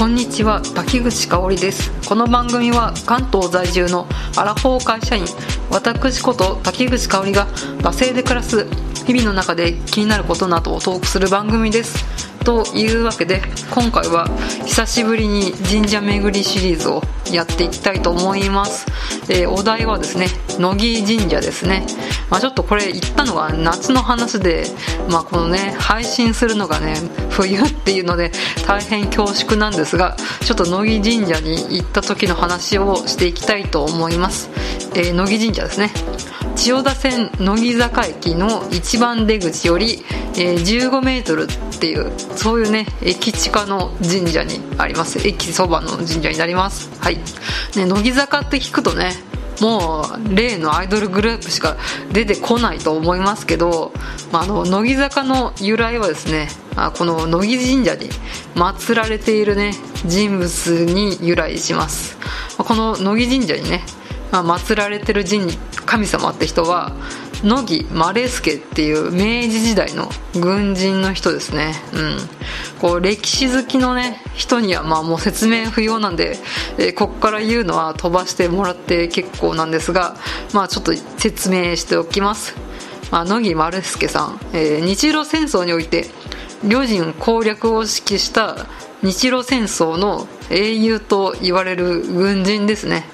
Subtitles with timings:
[0.00, 1.92] こんにちは滝口香織です。
[2.08, 5.26] この番組は関東在住のアラフォー会社員
[5.70, 7.46] 私こと滝口香織が
[7.82, 8.64] 惰性で暮らす
[9.04, 12.29] 日々の中で気になることなどをトークする番組です。
[12.44, 14.26] というわけで今回は
[14.66, 17.02] 久しぶりに神社巡りシリーズを
[17.32, 18.86] やっていきたいと思います、
[19.30, 20.26] えー、お題はですね
[20.58, 21.86] 乃木神社ですね、
[22.30, 24.64] まあ、ちょっとこれ言ったのが夏の話で、
[25.10, 26.96] まあ、このね配信するのがね
[27.30, 28.32] 冬っていうので
[28.66, 34.50] 大変恐縮なんですがちょっと乃木神社に行った時の話をしていきたいと思います、
[34.94, 35.90] えー、乃木神社ですね。
[36.56, 41.46] 千代田線乃木坂駅の一番出口より、えー、15メートル
[41.80, 45.26] っていうそういうね駅地下の神社にあります。
[45.26, 46.90] 駅そばの神社になります。
[47.00, 47.16] はい、
[47.74, 49.12] ね、乃木坂って聞くとね
[49.62, 51.78] もう例のアイドルグループしか
[52.12, 53.92] 出てこないと思いますけど、
[54.30, 58.10] まあ、あの乃木坂の由来はですねあこの乃木神社に
[58.54, 59.72] 祀られているね
[60.04, 62.18] 人物に由来します。
[62.58, 63.82] この乃木神社にね、
[64.32, 65.24] まあ、祀られてる
[65.86, 66.92] 神様って人は
[67.42, 72.16] 乃木マ助っていう明治時代の軍人の人ですね、うん、
[72.80, 76.36] こう歴史好きのね人にはまあもう説明不要なんで、
[76.78, 80.16] えー、ここから言うのは飛ばしてもらって結構なんですが、
[80.52, 82.54] まあ、ちょっと説明しておきます、
[83.10, 86.06] まあ、乃木丸助さん、えー、日露戦争において
[86.62, 88.66] 旅人攻略を指揮した
[89.02, 93.04] 日露戦争の英雄と言われる軍人ですね、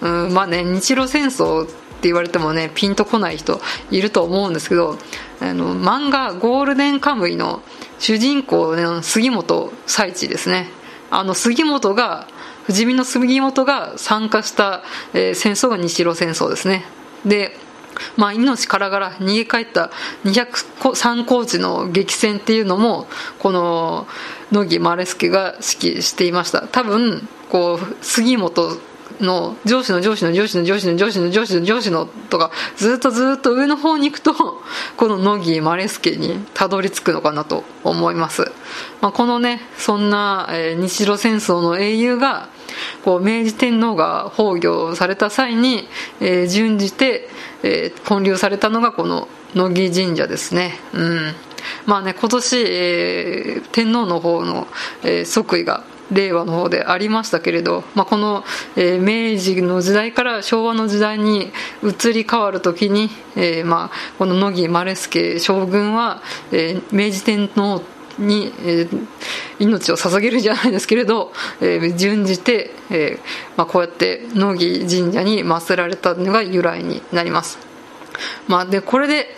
[0.00, 4.98] うん、まあね日露戦争って言われてもねピンとこない人いると思うんですけど
[5.40, 7.62] あの漫画「ゴールデンカムイ」の
[7.98, 10.68] 主人公の杉本彩地ですね。
[11.10, 12.26] あの杉本が
[12.64, 16.84] 不死身の杉本が参加した、えー、戦争が日露戦争ですね。
[17.24, 17.56] で
[18.16, 19.90] まあ、命からがら逃げ帰った
[20.24, 23.06] 203高地の激戦っていうのも
[23.38, 24.06] この
[24.50, 26.66] 乃木マレスケが指揮していました。
[26.68, 28.78] 多分こう杉本
[29.22, 34.62] の上司の上司の上司の上司の上司の上司の上司のとかずっとずっと上の方に行くとこ
[35.08, 38.50] の乃木マレスケにたどり着くのかなと思います、
[39.00, 42.48] まあ、このねそんな、えー、日露戦争の英雄が
[43.04, 45.88] こう明治天皇が崩御された際に、
[46.20, 47.28] えー、準じて、
[47.62, 51.34] えー、建立されたのがこの乃木神社ですねうん
[51.86, 54.66] まあね今年、えー、天皇の方の、
[55.02, 58.44] えー、即位が令和の方でありましたけれど、まあ、この、
[58.76, 61.52] えー、明治の時代から昭和の時代に
[61.82, 67.82] 移り変わる時に、えーまあ、この乃木丸助将軍は、えー、明治天皇
[68.18, 68.86] に、え、
[69.58, 73.20] 命を捧げるじゃないですけれど、えー、準じて、えー
[73.56, 77.58] まあ、こうやって乃木神社に祀られたのが由来になります、
[78.48, 79.28] まあ、でこれで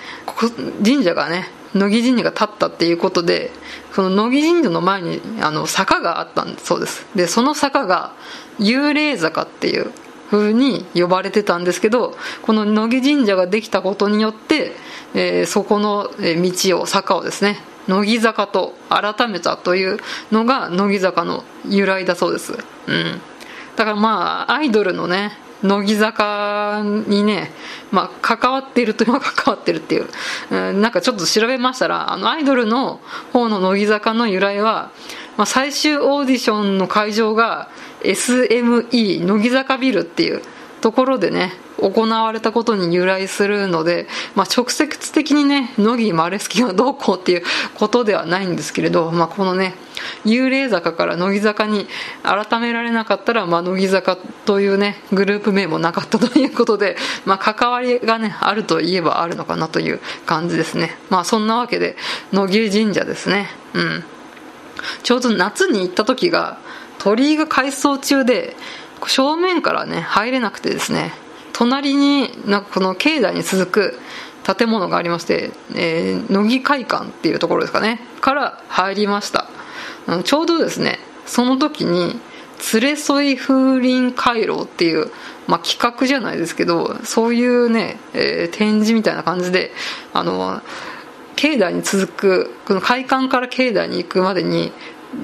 [0.85, 3.51] 神社がね乃木神社が建ったっていうことで
[3.93, 7.07] その乃木神社の前にあの坂があったんそうです。
[7.15, 8.13] でその坂が
[8.59, 9.91] 幽霊坂っていう
[10.31, 14.73] 風に呼ばれてたんですけどこの乃木神社ができたことによって、
[15.15, 19.99] えー、そこの道を坂をですね乃木坂と改めたという
[20.33, 22.57] のが乃木坂の由来だそうです、う
[22.93, 23.21] ん、
[23.77, 25.33] だからまあアイドルのね
[25.65, 27.51] 乃木坂にね、
[27.91, 30.09] まあ、関わっているといえば関わってるっていう、
[30.51, 33.01] うん、なんかちょっと調べましたらあのアイドルの
[33.33, 34.93] 方の乃木坂の由来は、
[35.39, 37.71] まあ、最終オーディションの会場が
[38.03, 40.43] SME 乃木坂ビルっていう
[40.83, 47.43] ところでね行われたことに由来するので、まあ、直接的にね乃木マレスキがどうこうっていう
[47.75, 49.75] ことではないんですけれど、まあ、このね
[50.25, 51.87] 幽霊坂から乃木坂に
[52.23, 60.97] 改められなかったら、まあ、乃木坂というねグループ名もなかったということで、 まあ、関わりがねあるといえばあるのかなという感じですね。
[61.11, 61.97] まあそんなわけで
[62.33, 63.51] 乃木神社ですね。
[63.75, 64.05] うん。
[65.03, 66.59] ちょうど夏に行った時が
[66.99, 68.57] 鳥居が改装中で
[69.07, 71.13] 正面からね入れなくてですね
[71.53, 73.99] 隣になんかこの境内に続く
[74.45, 79.44] 建物がありまして、えー、乃木会館っていうところですかねから入りました。
[80.25, 82.19] ちょうどですねその時に
[82.73, 85.11] 連れ添い風鈴回廊っていう、
[85.47, 89.71] まあ、企画じゃないですけどそういうね、えー、展示みたいな感じで
[90.13, 90.61] あの
[91.37, 94.73] 境内に続くこの会館から境内に行くまでに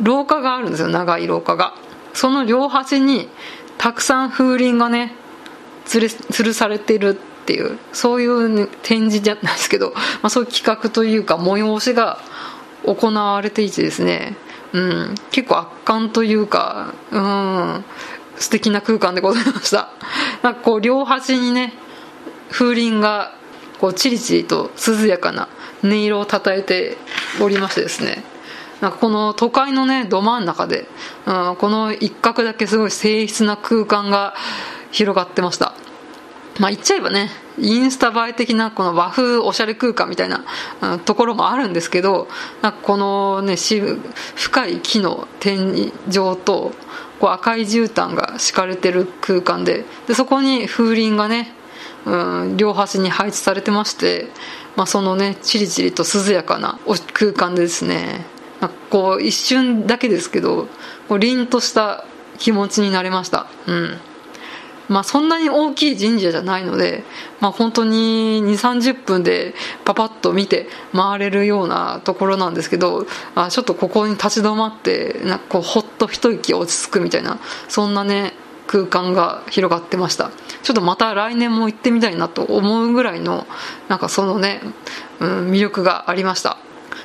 [0.02, 1.74] 廊下があるんですよ長い廊下が。
[2.12, 3.28] その両端に
[3.78, 5.14] たくさん風鈴がね
[5.86, 7.14] 吊る吊るされてるっ
[7.46, 12.18] ていうそういう、ね、展示じゃないですけど、まあ、そういう企画というか催しが
[12.84, 14.36] 行われていてですね、
[14.72, 17.84] うん、結構圧巻というか、うん、
[18.36, 19.90] 素敵な空間でございました。
[20.42, 21.72] なんかこう両端にね
[22.50, 23.32] 風鈴が
[23.78, 25.48] こうチリチリと涼やかな
[25.82, 26.96] 音色をたたえて
[27.40, 28.22] おりましてですね。
[28.80, 30.86] なんかこの都会のねど真ん中で、
[31.26, 34.34] うん、この一角だけすごい静筆な空間が
[34.90, 35.74] 広がってました。
[36.58, 40.44] まあ言っちゃえばねインスタ映え的なこの和風おしゃれ空間みたいな、
[41.04, 42.28] ところもあるんですけど
[42.62, 45.92] なんかこのね深い木の天井
[46.42, 46.72] と
[47.20, 51.52] こう赤い絨毯が敷かれてる空間ででそこに風鈴がね、
[52.06, 54.28] うん、両端に配置されてまして、
[54.76, 56.78] まあ、そのねチリチリと涼やかな
[57.12, 58.24] 空間でですね。
[58.60, 60.68] なんかこう一瞬だけですけど
[61.08, 62.04] こう凛とした
[62.38, 63.46] 気持ちになれました。
[63.66, 63.98] うん。
[64.90, 67.04] まあ、そんなに大きい神社じゃないので、
[67.38, 69.54] まあ、本当に2 3 0分で
[69.84, 73.06] パパッと見て回れるようなところなんですけど
[73.36, 77.38] あちょっとここに立ち止まってなんかこうほっと一息落ち着くみたいな
[77.68, 78.34] そんなね
[78.66, 80.30] 空間が広がってました。
[80.62, 83.46] ちょっとまた来年も行ってみたいなと思うぐらいの
[83.88, 84.60] なんかそのね、
[85.18, 86.56] うん、魅力がありました。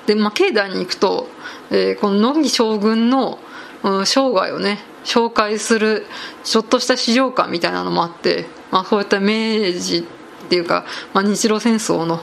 [0.06, 1.28] で、まあ、境内に行くと、
[1.72, 3.40] えー、この野木将軍の、
[3.86, 6.08] うん、生涯をね紹介する
[6.44, 10.08] ちょっとした資料館みたいなのもあって、まあ、そういった明治
[10.46, 12.20] っていうか、まあ、日露戦争の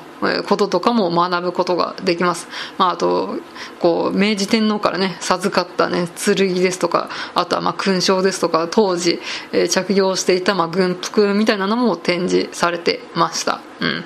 [0.48, 2.48] こととかも学ぶことができます、
[2.78, 3.36] まあ、あと
[3.80, 9.20] こう明治天皇からね授かった、ね、剣ですとかあとはま勲章ですとか当時、
[9.52, 14.04] え、着用していたま軍服みたいなのも展示されてました、うん。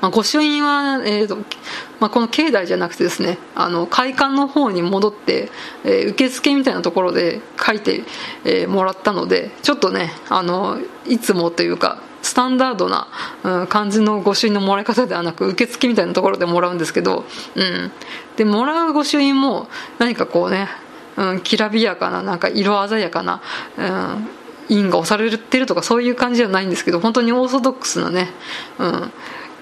[0.00, 1.36] まあ、御朱印は、えーと
[2.00, 5.50] まあ、この境内じゃなくてですねあの会館の方に戻って、
[5.84, 8.02] えー、受付みたいなところで書いて、
[8.44, 13.08] えー、もらったのでちょっとねあのいつもというかスタンダードな、
[13.42, 17.24] うん、感じの御朱印のもらい方ではなく受付みたいなところでもらうんですけど、
[17.54, 17.92] うん、
[18.36, 19.68] でもらう御朱印も
[19.98, 20.68] 何かこうね、
[21.16, 23.42] うん、きらびやかななんか色鮮やかな、
[23.76, 24.28] うん
[24.68, 28.30] 印が押されてるとかそういう感じじゃないんですけど本当にオーソドックスなね、
[28.78, 29.12] うん、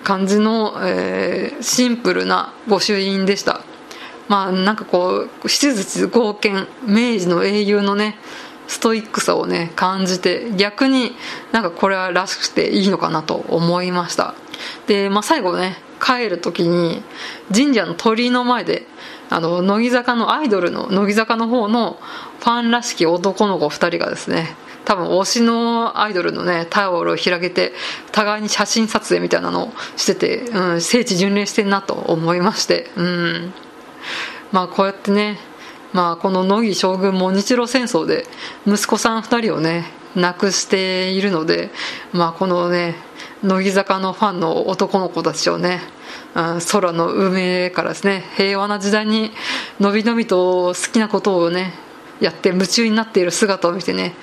[0.02, 3.62] 感じの、えー、シンプルな御朱印でした。
[4.28, 8.16] まあなんかこう手術合憲明治の英雄のね
[8.66, 11.12] ストイックさをね感じて逆に
[11.52, 14.34] なんかこれはらしくていいのかなと思いました。
[14.86, 17.02] で、まあ、最後ね帰る時に
[17.54, 18.86] 神社の鳥居の前で
[19.30, 21.98] あの乃木坂のアイドルの乃木坂の方の
[22.40, 27.72] ファンらしき男の子2人がですね多分推しのアイドルのねタオルを広げて
[28.10, 33.52] 互いに写真撮影みたいなのをしてて、うん、聖地巡礼してんなと思いましてうん。
[34.50, 35.38] まあこうやってね
[35.92, 38.26] まあこの乃木将軍も日露戦争で
[38.66, 41.70] 息子さん2人をね亡くしているので
[42.12, 42.96] まあこのね
[43.42, 45.80] 乃木坂のファンの男の子たちをね
[46.70, 49.32] 空の上からですね平和な時代に
[49.80, 51.72] のびのびと好きなことをね
[52.22, 54.14] やって夢中になっている姿を見てね、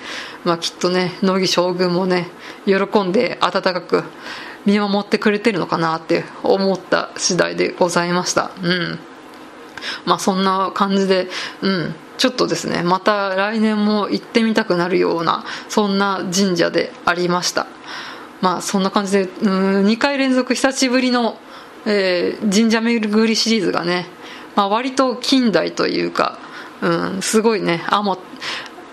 [0.44, 2.28] まあ、きっとね乃木将軍もね
[2.64, 4.04] 喜んで温かく
[4.64, 8.50] 見守ってくれてるのかなって思った次第でございました。
[8.62, 8.98] うん。
[10.06, 11.28] まあそんな感じで
[11.60, 11.94] うん。
[12.16, 17.66] ちょっとですねまた来年も行ってみたくなるようなそんな神社でありました。
[18.40, 21.38] まあそんな感じでうん2回連続久しぶりの、
[21.86, 24.06] えー、神社巡りシリーズがね、
[24.56, 26.38] まあ、割と近代というか
[26.82, 27.84] うん、すごいね。
[27.88, 28.18] アマ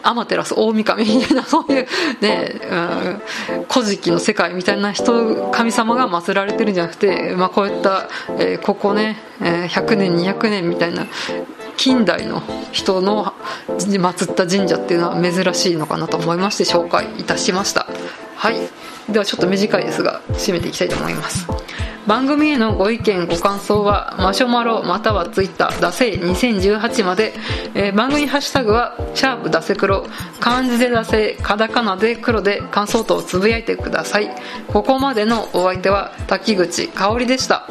[0.03, 1.87] アマテラス大神みたいなそういう
[2.21, 2.61] ね
[3.69, 8.07] 「古事記」の世界みたいな人神様が祀られてるんじゃなくて、まあ、こういった、
[8.39, 11.07] えー、ここね、えー、100年200年みたいな
[11.75, 12.41] 近代の
[12.71, 13.33] 人の
[13.67, 17.85] 祀った神社っていうのは珍しいのかなと思いまして紹介いたしました。
[18.37, 18.69] はい。
[19.09, 21.47] ではちょっと短いですが締めていきたいと思います
[22.07, 27.33] 番組へのご意見ご感想はマシュマロまたはツイッターだせ2018まで、
[27.75, 30.05] えー、番組ハッシュタグはシャープダセ黒
[30.39, 34.29] 漢字でだせカタカナで黒で感想とつぶやいてください。
[34.67, 37.67] ここまでのお相手は滝口香織でした。